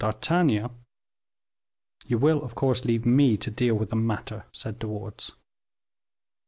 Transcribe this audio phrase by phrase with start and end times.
[0.03, 0.83] d'Artagnan"
[2.07, 5.33] "You will of course leave me to deal with the matter," said De Wardes.